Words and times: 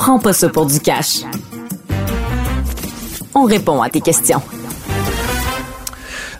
prends 0.00 0.18
pas 0.18 0.32
ça 0.32 0.48
pour 0.48 0.64
du 0.64 0.80
cash. 0.80 1.24
On 3.34 3.44
répond 3.44 3.82
à 3.82 3.90
tes 3.90 4.00
questions. 4.00 4.40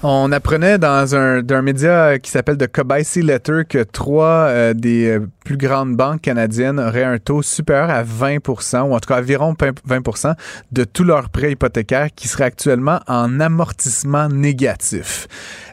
On 0.03 0.33
apprenait 0.33 0.79
dans 0.79 1.15
un, 1.15 1.43
d'un 1.43 1.61
média 1.61 2.19
qui 2.19 2.31
s'appelle 2.31 2.57
The 2.57 2.69
Cobice 2.69 3.17
Letter 3.17 3.65
que 3.69 3.83
trois 3.83 4.47
euh, 4.49 4.73
des 4.73 5.09
euh, 5.09 5.27
plus 5.51 5.57
grandes 5.57 5.97
banques 5.97 6.21
canadiennes 6.21 6.79
auraient 6.79 7.03
un 7.03 7.19
taux 7.19 7.43
supérieur 7.43 7.91
à 7.91 8.05
20 8.05 8.49
ou 8.49 8.95
en 8.95 9.01
tout 9.01 9.09
cas 9.09 9.19
environ 9.19 9.53
20 9.85 10.37
de 10.71 10.85
tous 10.85 11.03
leurs 11.03 11.29
prêts 11.29 11.51
hypothécaires 11.51 12.11
qui 12.15 12.29
seraient 12.29 12.45
actuellement 12.45 13.01
en 13.09 13.41
amortissement 13.41 14.29
négatif. 14.29 15.27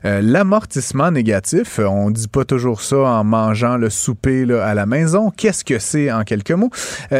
Euh, 0.03 0.21
l'amortissement 0.23 1.11
négatif, 1.11 1.77
on 1.77 2.09
dit 2.09 2.27
pas 2.27 2.43
toujours 2.43 2.81
ça 2.81 2.97
en 2.97 3.23
mangeant 3.23 3.77
le 3.77 3.91
souper 3.91 4.51
à 4.51 4.73
la 4.73 4.87
maison. 4.87 5.29
Qu'est-ce 5.29 5.63
que 5.63 5.77
c'est 5.77 6.11
en 6.11 6.23
quelques 6.23 6.51
mots? 6.53 6.71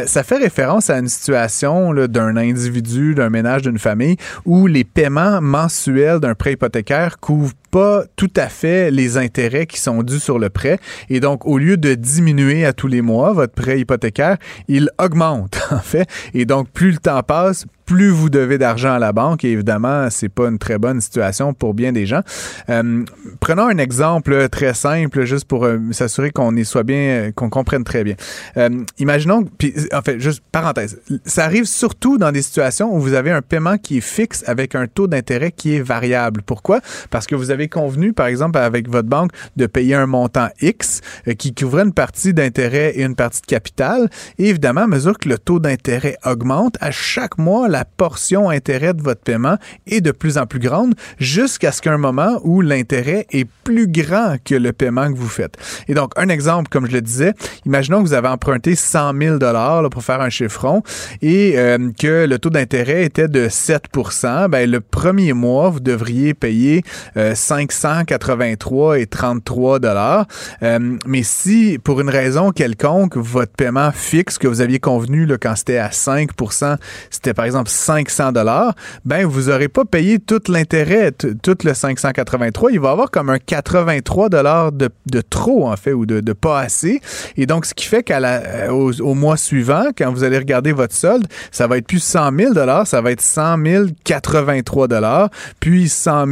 ça 0.06 0.24
fait 0.24 0.38
référence 0.38 0.90
à 0.90 0.98
une 0.98 1.08
situation 1.08 1.94
d'un 1.94 2.36
individu, 2.36 3.14
d'un 3.14 3.30
ménage, 3.30 3.62
d'une 3.62 3.78
famille 3.78 4.16
où 4.44 4.66
les 4.66 4.82
paiements 4.82 5.40
mensuels 5.40 6.18
d'un 6.18 6.34
prêt 6.34 6.54
hypothécaire 6.54 7.20
couvre 7.20 7.52
pas 7.70 8.04
tout 8.16 8.30
à 8.36 8.48
fait 8.48 8.90
les 8.90 9.16
intérêts 9.16 9.66
qui 9.66 9.80
sont 9.80 10.02
dus 10.02 10.20
sur 10.20 10.38
le 10.38 10.50
prêt. 10.50 10.78
Et 11.08 11.20
donc, 11.20 11.46
au 11.46 11.58
lieu 11.58 11.76
de 11.76 11.94
diminuer 11.94 12.64
à 12.64 12.72
tous 12.72 12.88
les 12.88 13.02
mois 13.02 13.32
votre 13.32 13.54
prêt 13.54 13.80
hypothécaire, 13.80 14.38
il 14.68 14.90
augmente, 14.98 15.60
en 15.70 15.80
fait. 15.80 16.08
Et 16.34 16.44
donc, 16.44 16.70
plus 16.70 16.92
le 16.92 16.98
temps 16.98 17.22
passe, 17.22 17.66
plus 17.88 18.10
vous 18.10 18.28
devez 18.28 18.58
d'argent 18.58 18.92
à 18.92 18.98
la 18.98 19.12
banque. 19.12 19.44
Et 19.44 19.52
évidemment, 19.52 20.10
c'est 20.10 20.28
pas 20.28 20.48
une 20.48 20.58
très 20.58 20.76
bonne 20.76 21.00
situation 21.00 21.54
pour 21.54 21.72
bien 21.72 21.90
des 21.90 22.04
gens. 22.04 22.20
Euh, 22.68 23.02
prenons 23.40 23.66
un 23.66 23.78
exemple 23.78 24.48
très 24.50 24.74
simple, 24.74 25.24
juste 25.24 25.46
pour 25.46 25.64
euh, 25.64 25.78
s'assurer 25.92 26.30
qu'on 26.30 26.54
y 26.54 26.66
soit 26.66 26.82
bien, 26.82 27.32
qu'on 27.34 27.48
comprenne 27.48 27.84
très 27.84 28.04
bien. 28.04 28.14
Euh, 28.58 28.68
imaginons, 28.98 29.42
puis 29.44 29.74
en 29.94 30.02
fait, 30.02 30.20
juste 30.20 30.42
parenthèse, 30.52 31.00
ça 31.24 31.44
arrive 31.44 31.64
surtout 31.64 32.18
dans 32.18 32.30
des 32.30 32.42
situations 32.42 32.94
où 32.94 33.00
vous 33.00 33.14
avez 33.14 33.30
un 33.30 33.40
paiement 33.40 33.78
qui 33.78 33.98
est 33.98 34.02
fixe 34.02 34.44
avec 34.46 34.74
un 34.74 34.86
taux 34.86 35.06
d'intérêt 35.06 35.50
qui 35.50 35.76
est 35.76 35.80
variable. 35.80 36.42
Pourquoi? 36.44 36.80
Parce 37.08 37.26
que 37.26 37.34
vous 37.34 37.50
avez 37.50 37.68
convenu, 37.68 38.12
par 38.12 38.26
exemple, 38.26 38.58
avec 38.58 38.90
votre 38.90 39.08
banque, 39.08 39.30
de 39.56 39.64
payer 39.64 39.94
un 39.94 40.06
montant 40.06 40.50
X 40.60 41.00
qui 41.38 41.54
couvrait 41.54 41.84
une 41.84 41.94
partie 41.94 42.34
d'intérêt 42.34 42.90
et 42.96 43.02
une 43.02 43.14
partie 43.14 43.40
de 43.40 43.46
capital. 43.46 44.10
Et 44.36 44.50
évidemment, 44.50 44.82
à 44.82 44.86
mesure 44.86 45.16
que 45.16 45.30
le 45.30 45.38
taux 45.38 45.58
d'intérêt 45.58 46.18
augmente, 46.26 46.76
à 46.82 46.90
chaque 46.90 47.38
mois, 47.38 47.66
la 47.77 47.77
portion 47.84 48.50
intérêt 48.50 48.94
de 48.94 49.02
votre 49.02 49.20
paiement 49.20 49.56
est 49.86 50.00
de 50.00 50.10
plus 50.10 50.38
en 50.38 50.46
plus 50.46 50.58
grande 50.58 50.94
jusqu'à 51.18 51.72
ce 51.72 51.82
qu'un 51.82 51.98
moment 51.98 52.40
où 52.44 52.60
l'intérêt 52.60 53.26
est 53.30 53.46
plus 53.64 53.88
grand 53.88 54.36
que 54.44 54.54
le 54.54 54.72
paiement 54.72 55.12
que 55.12 55.18
vous 55.18 55.28
faites. 55.28 55.56
Et 55.88 55.94
donc, 55.94 56.12
un 56.16 56.28
exemple, 56.28 56.68
comme 56.68 56.86
je 56.86 56.92
le 56.92 57.00
disais, 57.00 57.34
imaginons 57.66 58.02
que 58.02 58.08
vous 58.08 58.14
avez 58.14 58.28
emprunté 58.28 58.74
100 58.74 59.12
000 59.18 59.38
dollars 59.38 59.88
pour 59.90 60.02
faire 60.02 60.20
un 60.20 60.30
chiffron 60.30 60.82
et 61.22 61.58
euh, 61.58 61.90
que 61.98 62.26
le 62.26 62.38
taux 62.38 62.50
d'intérêt 62.50 63.04
était 63.04 63.28
de 63.28 63.48
7% 63.48 64.48
ben, 64.48 64.70
le 64.70 64.80
premier 64.80 65.32
mois, 65.32 65.70
vous 65.70 65.80
devriez 65.80 66.34
payer 66.34 66.82
583 67.14 68.92
euh, 68.92 69.00
et 69.00 69.06
33 69.06 69.78
dollars. 69.78 70.26
Euh, 70.62 70.96
mais 71.06 71.22
si, 71.22 71.78
pour 71.82 72.00
une 72.00 72.10
raison 72.10 72.50
quelconque, 72.50 73.16
votre 73.16 73.52
paiement 73.52 73.92
fixe 73.92 74.38
que 74.38 74.48
vous 74.48 74.60
aviez 74.60 74.78
convenu 74.78 75.26
là, 75.26 75.36
quand 75.38 75.54
c'était 75.56 75.78
à 75.78 75.88
5% 75.88 76.76
c'était 77.10 77.34
par 77.34 77.44
exemple 77.44 77.67
500 77.68 78.32
dollars, 78.32 78.74
ben 79.04 79.26
vous 79.26 79.50
aurez 79.50 79.68
pas 79.68 79.84
payé 79.84 80.18
tout 80.18 80.40
l'intérêt, 80.48 81.12
tout 81.12 81.56
le 81.64 81.74
583. 81.74 82.72
Il 82.72 82.80
va 82.80 82.88
y 82.88 82.92
avoir 82.92 83.10
comme 83.10 83.30
un 83.30 83.38
83 83.38 84.28
dollars 84.28 84.72
de, 84.72 84.88
de, 85.06 85.20
trop 85.20 85.68
en 85.68 85.76
fait 85.76 85.92
ou 85.92 86.06
de, 86.06 86.20
de, 86.20 86.32
pas 86.32 86.60
assez. 86.60 87.00
Et 87.36 87.46
donc 87.46 87.66
ce 87.66 87.74
qui 87.74 87.86
fait 87.86 88.02
qu'à 88.02 88.20
la, 88.20 88.42
euh, 88.42 88.70
au, 88.70 89.14
mois 89.14 89.36
suivant, 89.36 89.86
quand 89.96 90.12
vous 90.12 90.24
allez 90.24 90.38
regarder 90.38 90.72
votre 90.72 90.94
solde, 90.94 91.26
ça 91.50 91.66
va 91.66 91.78
être 91.78 91.86
plus 91.86 92.02
100 92.02 92.36
000 92.36 92.54
dollars, 92.54 92.86
ça 92.86 93.00
va 93.00 93.12
être 93.12 93.20
100 93.20 93.58
083 94.04 94.88
dollars, 94.88 95.30
puis 95.60 95.88
100 95.88 96.26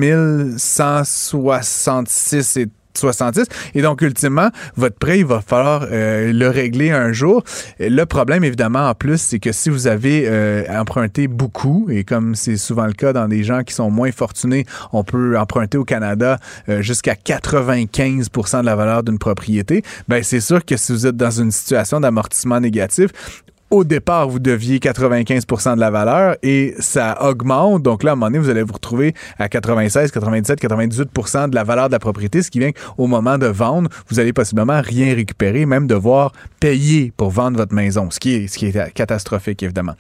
166 0.57 2.57
et 2.57 2.67
70. 2.97 3.45
Et 3.75 3.83
donc, 3.83 4.03
ultimement, 4.03 4.51
votre 4.77 4.97
prêt, 4.97 5.21
il 5.21 5.27
va 5.27 5.41
falloir 5.41 5.87
euh, 5.91 6.33
le 6.33 6.49
régler 6.49 6.91
un 6.91 7.13
jour. 7.13 7.43
Le 7.79 8.05
problème, 8.05 8.45
évidemment, 8.45 8.89
en 8.89 8.95
plus, 8.95 9.21
c'est 9.21 9.39
que 9.39 9.53
si 9.53 9.71
vous 9.71 9.87
avez 9.87 10.25
euh, 10.27 10.65
emprunté 10.69 11.29
beaucoup, 11.29 11.89
et 11.91 12.05
comme 12.05 12.35
c'est 12.35 12.57
souvent 12.57 12.87
le 12.87 12.93
cas 12.93 13.13
dans 13.13 13.29
des 13.29 13.45
gens 13.45 13.63
qui 13.63 13.75
sont 13.75 13.91
moins 13.91 14.13
fortunés, 14.13 14.67
on 14.93 15.05
peut 15.05 15.39
emprunter 15.39 15.79
au 15.79 15.85
Canada 15.85 16.39
euh, 16.69 16.83
jusqu'à 16.83 17.15
95% 17.15 18.61
de 18.61 18.67
la 18.67 18.77
valeur 18.77 19.03
d'une 19.03 19.19
propriété, 19.19 19.83
ben 20.09 20.23
c'est 20.23 20.41
sûr 20.41 20.65
que 20.65 20.77
si 20.77 20.93
vous 20.93 21.07
êtes 21.07 21.17
dans 21.17 21.31
une 21.31 21.51
situation 21.51 22.01
d'amortissement 22.01 22.61
négatif, 22.61 23.11
au 23.71 23.85
départ, 23.85 24.29
vous 24.29 24.39
deviez 24.39 24.79
95% 24.79 25.75
de 25.75 25.81
la 25.81 25.91
valeur 25.91 26.37
et 26.43 26.75
ça 26.79 27.19
augmente. 27.23 27.83
Donc 27.83 28.05
là, 28.05 28.11
à 28.11 28.13
un 28.13 28.17
moment 28.17 28.27
donné, 28.27 28.39
vous 28.39 28.49
allez 28.49 28.63
vous 28.63 28.73
retrouver 28.73 29.15
à 29.39 29.49
96, 29.49 30.13
97, 30.13 30.63
98% 30.63 31.51
de 31.51 31.55
la 31.55 31.65
valeur 31.65 31.89
de 31.89 31.93
la 31.93 31.99
propriété, 31.99 32.43
ce 32.43 32.51
qui 32.51 32.61
vient 32.61 32.71
qu'au 32.71 33.07
moment 33.07 33.39
de 33.39 33.47
vendre, 33.47 33.91
vous 34.09 34.21
allez 34.21 34.33
possiblement 34.33 34.81
rien 34.81 35.15
récupérer, 35.15 35.67
même 35.67 35.87
devoir 35.87 36.33
payer 36.61 37.13
pour 37.17 37.31
vendre 37.31 37.57
votre 37.57 37.75
maison, 37.75 38.11
ce 38.11 38.21
qui 38.21 38.35
est, 38.35 38.47
ce 38.47 38.57
qui 38.57 38.67
est 38.67 38.93
catastrophique, 38.93 39.63
évidemment. 39.63 39.95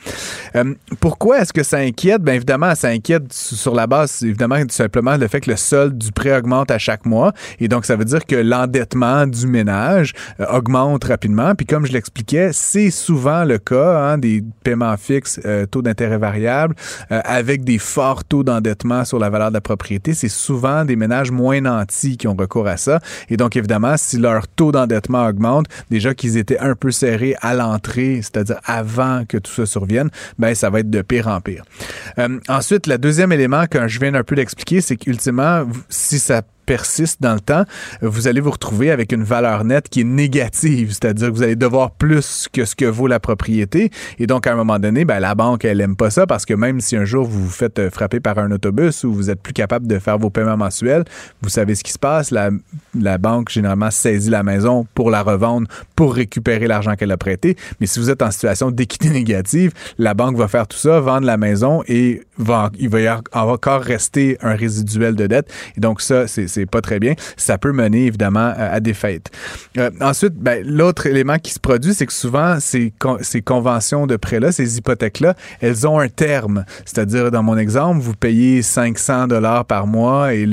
Euh, 0.55 0.75
pourquoi 1.01 1.41
est-ce 1.41 1.53
que 1.53 1.63
ça 1.63 1.79
inquiète? 1.79 2.23
Bien 2.23 2.35
évidemment, 2.35 2.75
ça 2.75 2.89
inquiète 2.89 3.33
sur 3.33 3.75
la 3.75 3.87
base, 3.87 4.23
évidemment, 4.23 4.57
simplement 4.69 5.17
le 5.17 5.27
fait 5.27 5.41
que 5.41 5.51
le 5.51 5.57
solde 5.57 5.99
du 5.99 6.13
prêt 6.13 6.37
augmente 6.37 6.71
à 6.71 6.79
chaque 6.79 7.05
mois. 7.05 7.33
Et 7.59 7.69
donc, 7.69 7.85
ça 7.85 7.97
veut 7.97 8.05
dire 8.05 8.25
que 8.25 8.37
l'endettement 8.37 9.27
du 9.27 9.47
ménage 9.47 10.13
euh, 10.41 10.47
augmente 10.53 11.05
rapidement. 11.05 11.55
Puis 11.55 11.67
comme 11.67 11.87
je 11.87 11.93
l'expliquais, 11.93 12.51
c'est 12.53 12.91
souvent 12.91 13.45
le 13.45 13.56
cas, 13.59 13.99
hein, 13.99 14.19
des 14.19 14.43
paiements 14.63 14.97
fixes, 14.97 15.41
euh, 15.45 15.67
taux 15.67 15.83
d'intérêt 15.83 16.19
variable, 16.19 16.75
euh, 17.11 17.21
avec 17.25 17.65
des 17.65 17.79
forts 17.79 18.25
taux 18.25 18.45
d'endettement 18.45 19.05
sur 19.05 19.19
la 19.19 19.31
valeur 19.31 19.49
de 19.49 19.55
la 19.55 19.61
propriété. 19.61 20.15
C'est 20.15 20.29
souvent 20.29 20.85
des 20.85 20.97
ménages 20.97 21.31
moins 21.31 21.61
nantis 21.61 22.17
qui 22.17 22.29
ont 22.29 22.37
recours 22.37 22.67
à 22.69 22.77
ça. 22.77 23.01
Et 23.29 23.37
donc, 23.37 23.57
évidemment, 23.57 23.97
si 23.97 24.19
leur 24.19 24.49
taux 24.49 24.73
d'endettement 24.73 25.27
augmente, 25.27 25.67
déjà 25.91 26.15
qu'ils 26.15 26.37
étaient 26.37 26.59
un 26.59 26.75
peu 26.75 26.91
serrés 26.91 27.37
à 27.41 27.55
l'entrée, 27.55 28.21
c'est-à-dire 28.23 28.61
avant 28.65 29.25
que 29.27 29.39
tout 29.39 29.53
ça 29.53 29.67
survienne, 29.67 30.11
ben 30.39 30.55
ça 30.55 30.71
va 30.71 30.81
être 30.81 30.91
de 30.91 31.03
pire 31.03 31.29
en 31.29 31.41
pire. 31.41 31.65
Euh, 32.19 32.39
ensuite, 32.49 32.87
le 32.87 32.99
deuxième 32.99 33.33
élément 33.33 33.67
que 33.67 33.89
je 33.89 34.01
viens 34.01 34.15
un 34.15 34.25
peu 34.25 34.37
d'expliquer, 34.37 34.81
c'est 34.81 34.97
qu'ultimement, 34.97 35.65
si 35.89 36.19
ça 36.19 36.43
persiste 36.67 37.23
dans 37.23 37.35
le 37.35 37.41
temps, 37.41 37.65
vous 38.03 38.29
allez 38.29 38.41
vous 38.41 38.51
retrouver 38.51 38.91
avec 38.91 39.13
une 39.13 39.23
valeur 39.23 39.65
nette 39.65 39.89
qui 39.89 40.01
est 40.01 40.05
négative, 40.05 40.91
c'est-à-dire 40.91 41.29
que 41.29 41.33
vous 41.33 41.43
allez 41.43 41.57
devoir 41.57 41.93
plus 41.93 42.49
que 42.53 42.65
ce 42.65 42.75
que 42.75 42.85
vaut 42.85 43.07
la 43.07 43.21
propriété. 43.21 43.91
Et 44.19 44.27
donc, 44.27 44.47
à 44.47 44.53
un 44.53 44.57
moment 44.57 44.79
donné, 44.79 45.05
ben, 45.05 45.21
la 45.21 45.35
banque, 45.35 45.65
elle 45.65 45.81
aime 45.81 45.97
pas 45.97 46.11
ça 46.11 46.27
parce 46.27 46.45
que 46.45 46.55
même 46.55 46.81
si 46.81 46.97
un 46.97 47.05
jour 47.05 47.25
vous 47.25 47.45
vous 47.45 47.51
faites 47.51 47.79
euh, 47.79 47.91
frapper 47.91 48.21
par 48.21 48.39
un 48.39 48.51
autobus 48.51 49.05
ou 49.05 49.13
vous 49.13 49.31
êtes 49.31 49.41
plus 49.41 49.53
capable 49.53 49.87
de 49.87 49.99
faire 49.99 50.19
vos 50.19 50.31
paiements 50.31 50.57
mensuels, 50.57 51.05
vous 51.43 51.49
savez 51.49 51.75
ce 51.75 51.85
qui 51.85 51.93
se 51.93 51.99
passe. 51.99 52.31
La, 52.31 52.51
la 52.99 53.19
banque, 53.19 53.51
généralement, 53.51 53.91
saisit 53.91 54.31
la 54.31 54.43
maison 54.43 54.87
pour 54.95 55.11
la 55.11 55.23
revendre, 55.23 55.69
pour 55.95 56.15
récupérer 56.15 56.67
l'argent 56.67 56.95
qu'elle 56.97 57.13
a 57.13 57.17
prêté. 57.17 57.57
Mais 57.81 57.87
si 57.87 58.01
vous 58.01 58.11
êtes 58.11 58.23
en 58.23 58.31
situation 58.31 58.71
d'équité 58.71 59.11
négative, 59.11 59.73
la 59.99 60.15
banque 60.15 60.37
va 60.37 60.49
faire 60.49 60.67
tout 60.67 60.77
ça, 60.77 61.01
vendre 61.01 61.27
la 61.27 61.37
maison 61.37 61.83
et 61.87 62.23
va, 62.39 62.71
il 62.79 62.89
va 62.89 63.01
y 63.01 63.07
avoir 63.07 63.23
encore 63.33 63.83
rester 63.83 64.37
un 64.41 64.55
résiduel 64.55 65.15
de 65.15 65.27
dette. 65.27 65.53
Et 65.77 65.81
donc, 65.81 66.01
ça, 66.01 66.27
c'est 66.27 66.56
c'est 66.57 66.67
pas 66.67 66.81
très 66.81 66.99
bien, 66.99 67.15
ça 67.37 67.59
peut 67.59 67.73
mener 67.73 68.07
évidemment 68.07 68.53
à, 68.57 68.81
des 68.81 68.95
fêtes. 68.95 69.31
Euh, 69.77 69.91
ensuite, 70.01 70.35
ben, 70.35 70.65
l'autre 70.67 71.07
élément 71.07 71.39
qui 71.39 71.53
se 71.53 71.61
produit, 71.61 71.93
c'est 71.93 72.07
que 72.07 72.13
souvent 72.13 72.59
ces, 72.61 72.93
ces 73.21 73.43
conventions 73.43 74.07
de 74.07 74.17
prêt-là, 74.17 74.53
ces 74.53 74.79
hypothèques-là, 74.79 75.35
elles 75.61 75.87
ont 75.87 75.99
un 75.99 76.09
terme. 76.09 76.65
C'est-à-dire, 76.87 77.31
dans 77.31 77.43
mon 77.43 77.59
exemple, 77.59 78.01
vous 78.01 78.15
payez 78.15 78.63
500 78.63 79.27
dollars 79.29 79.67
par 79.67 79.87
mois 79.87 80.33
et 80.33 80.47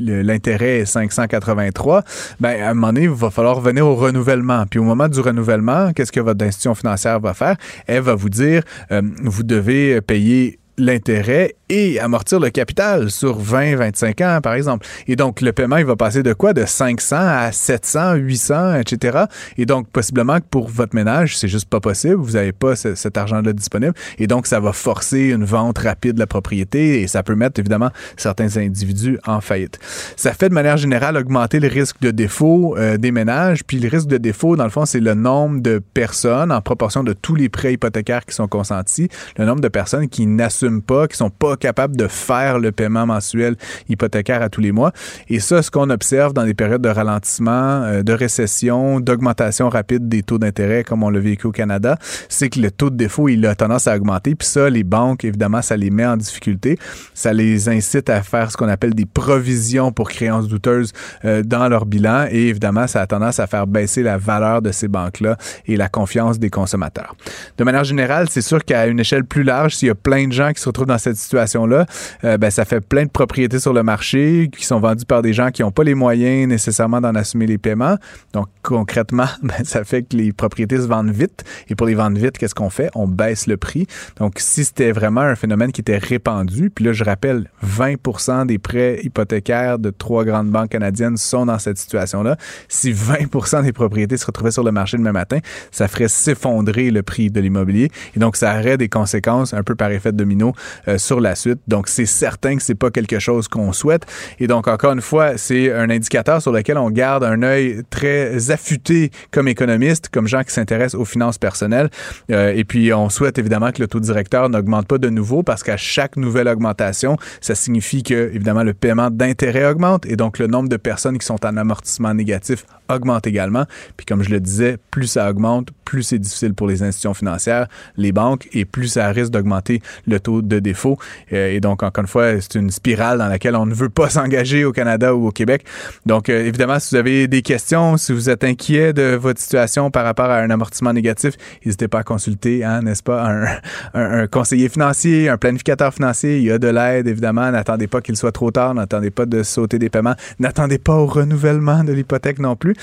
l'intérêt 0.00 0.80
est 0.80 0.86
583. 0.86 2.02
Ben, 2.40 2.60
à 2.60 2.70
un 2.70 2.74
moment 2.74 2.88
donné, 2.88 3.02
il 3.02 3.10
va 3.10 3.30
falloir 3.30 3.60
venir 3.60 3.86
au 3.86 3.94
renouvellement. 3.94 4.64
Puis 4.68 4.80
au 4.80 4.84
moment 4.84 5.08
du 5.08 5.20
renouvellement, 5.20 5.92
qu'est-ce 5.92 6.12
que 6.12 6.20
votre 6.20 6.44
institution 6.44 6.74
financière 6.74 7.20
va 7.20 7.32
faire? 7.34 7.56
Elle 7.86 8.02
va 8.02 8.14
vous 8.14 8.28
dire, 8.28 8.62
euh, 8.90 9.02
vous 9.22 9.44
devez 9.44 10.00
payer 10.00 10.58
l'intérêt 10.78 11.54
et 11.74 11.98
amortir 11.98 12.38
le 12.38 12.50
capital 12.50 13.10
sur 13.10 13.36
20, 13.36 13.74
25 13.74 14.20
ans, 14.20 14.38
par 14.40 14.54
exemple. 14.54 14.86
Et 15.08 15.16
donc, 15.16 15.40
le 15.40 15.52
paiement, 15.52 15.76
il 15.76 15.84
va 15.84 15.96
passer 15.96 16.22
de 16.22 16.32
quoi? 16.32 16.52
De 16.52 16.64
500 16.64 17.16
à 17.18 17.50
700, 17.50 18.14
800, 18.14 18.76
etc. 18.76 19.24
Et 19.58 19.66
donc, 19.66 19.88
possiblement 19.88 20.38
que 20.38 20.44
pour 20.48 20.68
votre 20.68 20.94
ménage, 20.94 21.36
c'est 21.36 21.48
juste 21.48 21.68
pas 21.68 21.80
possible. 21.80 22.14
Vous 22.14 22.32
n'avez 22.32 22.52
pas 22.52 22.76
cet 22.76 23.18
argent-là 23.18 23.52
disponible. 23.52 23.94
Et 24.18 24.28
donc, 24.28 24.46
ça 24.46 24.60
va 24.60 24.72
forcer 24.72 25.30
une 25.30 25.44
vente 25.44 25.78
rapide 25.78 26.14
de 26.14 26.20
la 26.20 26.28
propriété 26.28 27.02
et 27.02 27.08
ça 27.08 27.24
peut 27.24 27.34
mettre, 27.34 27.58
évidemment, 27.58 27.90
certains 28.16 28.56
individus 28.56 29.18
en 29.26 29.40
faillite. 29.40 29.80
Ça 30.16 30.32
fait, 30.32 30.48
de 30.48 30.54
manière 30.54 30.76
générale, 30.76 31.16
augmenter 31.16 31.58
le 31.58 31.66
risque 31.66 32.00
de 32.00 32.12
défaut 32.12 32.76
euh, 32.78 32.98
des 32.98 33.10
ménages. 33.10 33.64
Puis, 33.64 33.80
le 33.80 33.88
risque 33.88 34.06
de 34.06 34.18
défaut, 34.18 34.54
dans 34.54 34.64
le 34.64 34.70
fond, 34.70 34.86
c'est 34.86 35.00
le 35.00 35.14
nombre 35.14 35.60
de 35.60 35.82
personnes 35.92 36.52
en 36.52 36.60
proportion 36.60 37.02
de 37.02 37.14
tous 37.14 37.34
les 37.34 37.48
prêts 37.48 37.72
hypothécaires 37.72 38.24
qui 38.24 38.34
sont 38.36 38.46
consentis, 38.46 39.08
le 39.38 39.44
nombre 39.44 39.60
de 39.60 39.68
personnes 39.68 40.08
qui 40.08 40.26
n'assument 40.26 40.82
pas, 40.82 41.08
qui 41.08 41.16
sont 41.16 41.30
pas 41.30 41.56
capable 41.64 41.96
de 41.96 42.08
faire 42.08 42.58
le 42.58 42.72
paiement 42.72 43.06
mensuel 43.06 43.56
hypothécaire 43.88 44.42
à 44.42 44.50
tous 44.50 44.60
les 44.60 44.70
mois. 44.70 44.92
Et 45.30 45.40
ça, 45.40 45.62
ce 45.62 45.70
qu'on 45.70 45.88
observe 45.88 46.34
dans 46.34 46.44
des 46.44 46.52
périodes 46.52 46.82
de 46.82 46.90
ralentissement, 46.90 47.82
euh, 47.84 48.02
de 48.02 48.12
récession, 48.12 49.00
d'augmentation 49.00 49.70
rapide 49.70 50.06
des 50.06 50.22
taux 50.22 50.38
d'intérêt, 50.38 50.84
comme 50.84 51.02
on 51.02 51.08
l'a 51.08 51.20
vécu 51.20 51.46
au 51.46 51.52
Canada, 51.52 51.96
c'est 52.28 52.50
que 52.50 52.60
le 52.60 52.70
taux 52.70 52.90
de 52.90 52.96
défaut, 52.96 53.30
il 53.30 53.46
a 53.46 53.54
tendance 53.54 53.88
à 53.88 53.96
augmenter. 53.96 54.34
Puis 54.34 54.46
ça, 54.46 54.68
les 54.68 54.84
banques, 54.84 55.24
évidemment, 55.24 55.62
ça 55.62 55.78
les 55.78 55.88
met 55.88 56.04
en 56.04 56.18
difficulté. 56.18 56.78
Ça 57.14 57.32
les 57.32 57.70
incite 57.70 58.10
à 58.10 58.22
faire 58.22 58.50
ce 58.50 58.58
qu'on 58.58 58.68
appelle 58.68 58.92
des 58.92 59.06
provisions 59.06 59.90
pour 59.90 60.10
créances 60.10 60.46
douteuses 60.46 60.92
euh, 61.24 61.42
dans 61.42 61.66
leur 61.68 61.86
bilan. 61.86 62.26
Et 62.30 62.48
évidemment, 62.48 62.86
ça 62.86 63.00
a 63.00 63.06
tendance 63.06 63.40
à 63.40 63.46
faire 63.46 63.66
baisser 63.66 64.02
la 64.02 64.18
valeur 64.18 64.60
de 64.60 64.70
ces 64.70 64.88
banques-là 64.88 65.38
et 65.66 65.76
la 65.76 65.88
confiance 65.88 66.38
des 66.38 66.50
consommateurs. 66.50 67.16
De 67.56 67.64
manière 67.64 67.84
générale, 67.84 68.28
c'est 68.28 68.42
sûr 68.42 68.62
qu'à 68.62 68.86
une 68.86 69.00
échelle 69.00 69.24
plus 69.24 69.44
large, 69.44 69.76
s'il 69.76 69.88
y 69.88 69.90
a 69.90 69.94
plein 69.94 70.26
de 70.26 70.32
gens 70.32 70.52
qui 70.52 70.60
se 70.60 70.68
retrouvent 70.68 70.86
dans 70.86 70.98
cette 70.98 71.16
situation-là, 71.46 71.86
euh, 72.24 72.38
ben, 72.38 72.50
ça 72.50 72.64
fait 72.64 72.80
plein 72.80 73.04
de 73.04 73.10
propriétés 73.10 73.58
sur 73.58 73.72
le 73.72 73.82
marché 73.82 74.50
qui 74.56 74.64
sont 74.64 74.80
vendues 74.80 75.04
par 75.04 75.22
des 75.22 75.32
gens 75.32 75.50
qui 75.50 75.62
n'ont 75.62 75.70
pas 75.70 75.84
les 75.84 75.94
moyens 75.94 76.48
nécessairement 76.48 77.00
d'en 77.00 77.14
assumer 77.14 77.46
les 77.46 77.58
paiements. 77.58 77.96
Donc, 78.32 78.48
concrètement, 78.62 79.28
ben, 79.42 79.64
ça 79.64 79.84
fait 79.84 80.02
que 80.02 80.16
les 80.16 80.32
propriétés 80.32 80.78
se 80.78 80.86
vendent 80.86 81.10
vite. 81.10 81.44
Et 81.68 81.74
pour 81.74 81.86
les 81.86 81.94
vendre 81.94 82.18
vite, 82.18 82.38
qu'est-ce 82.38 82.54
qu'on 82.54 82.70
fait? 82.70 82.90
On 82.94 83.06
baisse 83.06 83.46
le 83.46 83.56
prix. 83.56 83.86
Donc, 84.16 84.34
si 84.38 84.64
c'était 84.64 84.92
vraiment 84.92 85.20
un 85.20 85.36
phénomène 85.36 85.72
qui 85.72 85.80
était 85.80 85.98
répandu, 85.98 86.70
puis 86.70 86.84
là, 86.84 86.92
je 86.92 87.04
rappelle, 87.04 87.50
20% 87.64 88.46
des 88.46 88.58
prêts 88.58 89.00
hypothécaires 89.02 89.78
de 89.78 89.90
trois 89.90 90.24
grandes 90.24 90.50
banques 90.50 90.70
canadiennes 90.70 91.16
sont 91.16 91.46
dans 91.46 91.58
cette 91.58 91.78
situation-là. 91.78 92.36
Si 92.68 92.92
20% 92.92 93.62
des 93.62 93.72
propriétés 93.72 94.16
se 94.16 94.26
retrouvaient 94.26 94.50
sur 94.50 94.64
le 94.64 94.72
marché 94.72 94.96
le 94.96 95.02
même 95.02 95.14
matin, 95.14 95.38
ça 95.70 95.88
ferait 95.88 96.08
s'effondrer 96.08 96.90
le 96.90 97.02
prix 97.02 97.30
de 97.30 97.40
l'immobilier. 97.40 97.90
Et 98.16 98.20
donc, 98.20 98.36
ça 98.36 98.58
aurait 98.58 98.76
des 98.76 98.88
conséquences 98.88 99.54
un 99.54 99.62
peu 99.62 99.74
par 99.74 99.90
effet 99.90 100.12
de 100.12 100.16
domino 100.16 100.54
euh, 100.88 100.98
sur 100.98 101.20
la 101.20 101.33
suite. 101.34 101.60
Donc, 101.68 101.88
c'est 101.88 102.06
certain 102.06 102.56
que 102.56 102.62
c'est 102.62 102.74
pas 102.74 102.90
quelque 102.90 103.18
chose 103.18 103.48
qu'on 103.48 103.72
souhaite. 103.72 104.06
Et 104.38 104.46
donc, 104.46 104.68
encore 104.68 104.92
une 104.92 105.00
fois, 105.00 105.36
c'est 105.36 105.72
un 105.72 105.90
indicateur 105.90 106.40
sur 106.42 106.52
lequel 106.52 106.78
on 106.78 106.90
garde 106.90 107.24
un 107.24 107.42
œil 107.42 107.82
très 107.90 108.50
affûté 108.50 109.10
comme 109.30 109.48
économiste, 109.48 110.08
comme 110.08 110.26
gens 110.26 110.42
qui 110.42 110.52
s'intéressent 110.52 111.00
aux 111.00 111.04
finances 111.04 111.38
personnelles. 111.38 111.90
Euh, 112.30 112.52
et 112.54 112.64
puis, 112.64 112.92
on 112.92 113.08
souhaite 113.08 113.38
évidemment 113.38 113.72
que 113.72 113.80
le 113.80 113.88
taux 113.88 114.00
directeur 114.00 114.48
n'augmente 114.48 114.86
pas 114.86 114.98
de 114.98 115.08
nouveau 115.08 115.42
parce 115.42 115.62
qu'à 115.62 115.76
chaque 115.76 116.16
nouvelle 116.16 116.48
augmentation, 116.48 117.16
ça 117.40 117.54
signifie 117.54 118.02
que, 118.02 118.30
évidemment, 118.34 118.62
le 118.62 118.74
paiement 118.74 119.10
d'intérêt 119.10 119.64
augmente 119.64 120.06
et 120.06 120.16
donc 120.16 120.38
le 120.38 120.46
nombre 120.46 120.68
de 120.68 120.76
personnes 120.76 121.18
qui 121.18 121.26
sont 121.26 121.44
en 121.44 121.56
amortissement 121.56 122.14
négatif 122.14 122.64
augmente 122.88 123.26
également. 123.26 123.64
Puis 123.96 124.06
comme 124.06 124.22
je 124.22 124.30
le 124.30 124.40
disais, 124.40 124.76
plus 124.90 125.06
ça 125.06 125.30
augmente, 125.30 125.68
plus 125.84 126.02
c'est 126.02 126.18
difficile 126.18 126.54
pour 126.54 126.66
les 126.66 126.82
institutions 126.82 127.14
financières, 127.14 127.68
les 127.96 128.12
banques, 128.12 128.48
et 128.52 128.64
plus 128.64 128.88
ça 128.88 129.08
risque 129.08 129.30
d'augmenter 129.30 129.82
le 130.06 130.20
taux 130.20 130.42
de 130.42 130.58
défaut. 130.58 130.98
Euh, 131.32 131.50
et 131.50 131.60
donc, 131.60 131.82
encore 131.82 132.02
une 132.02 132.08
fois, 132.08 132.40
c'est 132.40 132.56
une 132.56 132.70
spirale 132.70 133.18
dans 133.18 133.28
laquelle 133.28 133.56
on 133.56 133.66
ne 133.66 133.74
veut 133.74 133.88
pas 133.88 134.08
s'engager 134.10 134.64
au 134.64 134.72
Canada 134.72 135.14
ou 135.14 135.28
au 135.28 135.30
Québec. 135.30 135.64
Donc, 136.06 136.28
euh, 136.28 136.46
évidemment, 136.46 136.78
si 136.78 136.94
vous 136.94 136.98
avez 136.98 137.28
des 137.28 137.42
questions, 137.42 137.96
si 137.96 138.12
vous 138.12 138.30
êtes 138.30 138.44
inquiet 138.44 138.92
de 138.92 139.14
votre 139.14 139.40
situation 139.40 139.90
par 139.90 140.04
rapport 140.04 140.30
à 140.30 140.38
un 140.38 140.50
amortissement 140.50 140.92
négatif, 140.92 141.34
n'hésitez 141.64 141.88
pas 141.88 142.00
à 142.00 142.02
consulter, 142.02 142.64
hein, 142.64 142.82
n'est-ce 142.82 143.02
pas, 143.02 143.24
un, 143.94 144.20
un, 144.22 144.26
conseiller 144.26 144.68
financier, 144.68 145.28
un 145.28 145.36
planificateur 145.36 145.92
financier. 145.92 146.38
Il 146.38 146.44
y 146.44 146.50
a 146.50 146.58
de 146.58 146.68
l'aide, 146.68 147.06
évidemment. 147.08 147.50
N'attendez 147.50 147.86
pas 147.86 148.00
qu'il 148.00 148.16
soit 148.16 148.32
trop 148.32 148.50
tard. 148.50 148.74
N'attendez 148.74 149.10
pas 149.10 149.26
de 149.26 149.42
sauter 149.42 149.78
des 149.78 149.90
paiements. 149.90 150.14
N'attendez 150.38 150.78
pas 150.78 150.94
au 150.94 151.06
renouvellement 151.06 151.84
de 151.84 151.92
l'hypothèque 151.92 152.38
non 152.38 152.56
plus. 152.56 152.74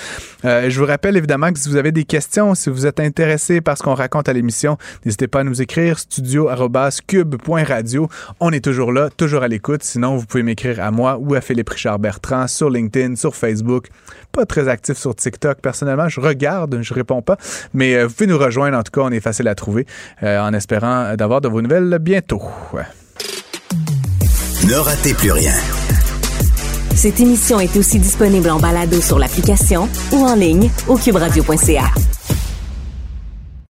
Euh, 0.45 0.69
je 0.69 0.79
vous 0.79 0.85
rappelle 0.85 1.17
évidemment 1.17 1.51
que 1.51 1.59
si 1.59 1.69
vous 1.69 1.75
avez 1.75 1.91
des 1.91 2.03
questions, 2.03 2.55
si 2.55 2.69
vous 2.69 2.85
êtes 2.85 2.90
intéressé 2.99 3.61
par 3.61 3.77
ce 3.77 3.83
qu'on 3.83 3.93
raconte 3.93 4.27
à 4.29 4.33
l'émission, 4.33 4.79
n'hésitez 5.05 5.27
pas 5.27 5.41
à 5.41 5.43
nous 5.43 5.61
écrire 5.61 5.99
studio@cube.radio. 5.99 8.07
On 8.39 8.51
est 8.51 8.63
toujours 8.63 8.91
là, 8.91 9.09
toujours 9.15 9.43
à 9.43 9.47
l'écoute. 9.47 9.83
Sinon, 9.83 10.17
vous 10.17 10.25
pouvez 10.25 10.41
m'écrire 10.43 10.81
à 10.81 10.89
moi 10.91 11.17
ou 11.19 11.35
à 11.35 11.41
Philippe 11.41 11.69
Richard 11.69 11.99
Bertrand 11.99 12.47
sur 12.47 12.69
LinkedIn, 12.69 13.15
sur 13.15 13.35
Facebook. 13.35 13.87
Pas 14.31 14.45
très 14.45 14.67
actif 14.67 14.97
sur 14.97 15.15
TikTok 15.15 15.59
personnellement, 15.61 16.09
je 16.09 16.21
regarde, 16.21 16.79
je 16.81 16.93
réponds 16.93 17.21
pas, 17.21 17.37
mais 17.73 17.95
euh, 17.95 18.07
vous 18.07 18.13
pouvez 18.13 18.27
nous 18.27 18.37
rejoindre. 18.37 18.77
En 18.77 18.83
tout 18.83 18.91
cas, 18.91 19.01
on 19.01 19.11
est 19.11 19.19
facile 19.19 19.47
à 19.47 19.55
trouver 19.55 19.85
euh, 20.23 20.39
en 20.39 20.53
espérant 20.53 21.15
d'avoir 21.15 21.41
de 21.41 21.47
vos 21.47 21.61
nouvelles 21.61 21.97
bientôt. 21.99 22.41
Ne 24.67 24.75
ratez 24.75 25.13
plus 25.13 25.31
rien. 25.31 25.53
Cette 26.95 27.19
émission 27.19 27.59
est 27.59 27.75
aussi 27.77 27.99
disponible 27.99 28.49
en 28.49 28.59
balado 28.59 29.01
sur 29.01 29.17
l'application 29.17 29.89
ou 30.11 30.17
en 30.17 30.35
ligne 30.35 30.69
au 30.87 30.97
cuberadio.ca. 30.97 31.85